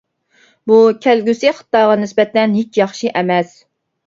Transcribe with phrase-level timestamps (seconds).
[0.71, 3.55] بۇ كەلگۈسى خىتايغا نىسبەتەن ھېچ ياخشى ئەمەس.